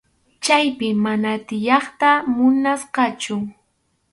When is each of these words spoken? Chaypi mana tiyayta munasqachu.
Chaypi 0.43 0.87
mana 1.03 1.31
tiyayta 1.47 2.09
munasqachu. 2.35 3.35